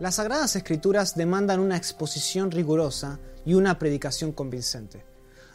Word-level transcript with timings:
Las 0.00 0.14
Sagradas 0.14 0.56
Escrituras 0.56 1.14
demandan 1.14 1.60
una 1.60 1.76
exposición 1.76 2.50
rigurosa 2.50 3.18
y 3.44 3.52
una 3.52 3.78
predicación 3.78 4.32
convincente. 4.32 5.04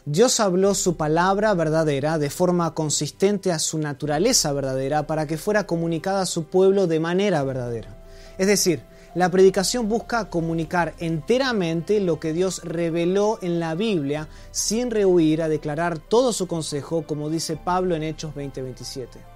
Dios 0.05 0.39
habló 0.39 0.75
su 0.75 0.97
palabra 0.97 1.51
verdadera 1.55 2.19
de 2.19 2.29
forma 2.29 2.75
consistente 2.75 3.51
a 3.51 3.57
su 3.57 3.79
naturaleza 3.79 4.53
verdadera 4.53 5.07
para 5.07 5.25
que 5.25 5.39
fuera 5.39 5.65
comunicada 5.65 6.21
a 6.21 6.25
su 6.27 6.43
pueblo 6.43 6.85
de 6.85 6.99
manera 6.99 7.41
verdadera. 7.41 8.05
Es 8.37 8.45
decir, 8.45 8.83
la 9.15 9.31
predicación 9.31 9.89
busca 9.89 10.29
comunicar 10.29 10.93
enteramente 10.99 11.99
lo 11.99 12.19
que 12.19 12.31
Dios 12.31 12.61
reveló 12.63 13.39
en 13.41 13.59
la 13.59 13.73
Biblia 13.73 14.27
sin 14.51 14.91
rehuir 14.91 15.41
a 15.41 15.49
declarar 15.49 15.97
todo 15.97 16.33
su 16.33 16.45
consejo, 16.45 17.07
como 17.07 17.31
dice 17.31 17.57
Pablo 17.57 17.95
en 17.95 18.03
Hechos 18.03 18.35
20:27. 18.35 19.34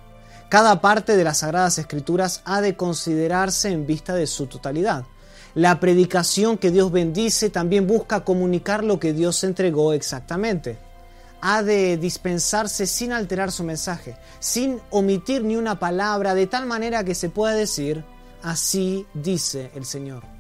Cada 0.50 0.82
parte 0.82 1.16
de 1.16 1.24
las 1.24 1.38
Sagradas 1.38 1.78
Escrituras 1.78 2.42
ha 2.44 2.60
de 2.60 2.76
considerarse 2.76 3.70
en 3.70 3.86
vista 3.86 4.16
de 4.16 4.26
su 4.26 4.48
totalidad. 4.48 5.06
La 5.54 5.80
predicación 5.80 6.58
que 6.58 6.72
Dios 6.72 6.92
bendice 6.92 7.52
también 7.52 7.86
busca 7.86 8.24
comunicar 8.24 8.84
lo 8.84 9.00
que 9.00 9.14
Dios 9.14 9.44
entregó 9.44 9.94
exactamente. 9.94 10.80
Ha 11.42 11.62
de 11.62 11.98
dispensarse 11.98 12.88
sin 12.88 13.14
alterar 13.14 13.52
su 13.52 13.64
mensaje, 13.64 14.18
sin 14.40 14.80
omitir 14.90 15.44
ni 15.44 15.56
una 15.56 15.78
palabra, 15.78 16.34
de 16.34 16.48
tal 16.48 16.66
manera 16.66 17.04
que 17.04 17.14
se 17.14 17.30
pueda 17.30 17.54
decir, 17.54 18.04
así 18.42 19.06
dice 19.14 19.70
el 19.76 19.86
Señor 19.86 20.39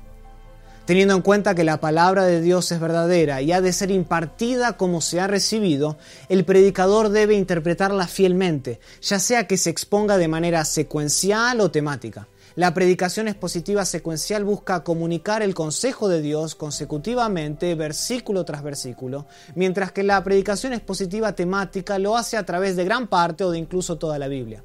teniendo 0.89 1.13
en 1.13 1.21
cuenta 1.21 1.53
que 1.53 1.63
la 1.63 1.79
palabra 1.79 2.25
de 2.25 2.41
Dios 2.41 2.71
es 2.71 2.79
verdadera 2.79 3.43
y 3.43 3.51
ha 3.51 3.61
de 3.61 3.73
ser 3.73 3.91
impartida 3.91 4.75
como 4.75 5.01
se 5.01 5.19
ha 5.19 5.27
recibido, 5.27 5.99
el 6.29 6.45
predicador 6.45 7.09
debe 7.09 7.35
interpretarla 7.35 8.07
fielmente, 8.07 8.79
ya 8.99 9.19
sea 9.19 9.45
que 9.45 9.57
se 9.57 9.69
exponga 9.69 10.17
de 10.17 10.27
manera 10.27 10.65
secuencial 10.65 11.61
o 11.61 11.69
temática. 11.69 12.27
La 12.55 12.73
predicación 12.73 13.27
expositiva 13.27 13.85
secuencial 13.85 14.43
busca 14.43 14.83
comunicar 14.83 15.43
el 15.43 15.53
consejo 15.53 16.09
de 16.09 16.23
Dios 16.23 16.55
consecutivamente, 16.55 17.75
versículo 17.75 18.43
tras 18.43 18.63
versículo, 18.63 19.27
mientras 19.53 19.91
que 19.91 20.01
la 20.01 20.23
predicación 20.23 20.73
expositiva 20.73 21.33
temática 21.33 21.99
lo 21.99 22.17
hace 22.17 22.35
a 22.35 22.47
través 22.47 22.75
de 22.75 22.85
gran 22.85 23.05
parte 23.05 23.43
o 23.43 23.51
de 23.51 23.59
incluso 23.59 23.99
toda 23.99 24.17
la 24.17 24.27
Biblia. 24.27 24.63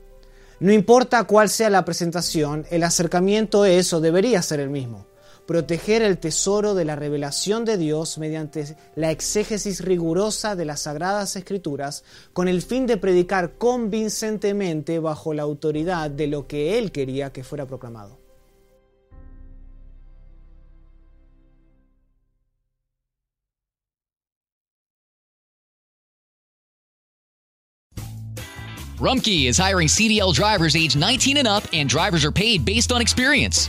No 0.58 0.72
importa 0.72 1.24
cuál 1.24 1.50
sea 1.50 1.68
la 1.68 1.84
presentación, 1.84 2.64
el 2.70 2.82
acercamiento 2.82 3.66
es 3.66 3.92
o 3.92 4.00
debería 4.00 4.40
ser 4.40 4.60
el 4.60 4.70
mismo 4.70 5.04
proteger 5.46 6.02
el 6.02 6.18
tesoro 6.18 6.74
de 6.74 6.84
la 6.84 6.96
revelación 6.96 7.64
de 7.64 7.76
Dios 7.76 8.18
mediante 8.18 8.76
la 8.94 9.10
exégesis 9.10 9.84
rigurosa 9.84 10.56
de 10.56 10.64
las 10.64 10.82
sagradas 10.82 11.36
escrituras 11.36 12.04
con 12.32 12.48
el 12.48 12.62
fin 12.62 12.86
de 12.86 12.96
predicar 12.96 13.54
convincentemente 13.58 14.98
bajo 14.98 15.34
la 15.34 15.42
autoridad 15.42 16.10
de 16.10 16.26
lo 16.26 16.46
que 16.46 16.78
Él 16.78 16.92
quería 16.92 17.32
que 17.32 17.44
fuera 17.44 17.66
proclamado. 17.66 18.24
Rumkey 29.00 29.48
is 29.48 29.58
hiring 29.58 29.88
CDL 29.88 30.32
drivers 30.32 30.76
age 30.76 30.96
19 30.96 31.36
and 31.36 31.48
up, 31.48 31.64
and 31.72 31.88
drivers 31.88 32.24
are 32.24 32.30
paid 32.30 32.64
based 32.64 32.92
on 32.92 33.02
experience. 33.02 33.68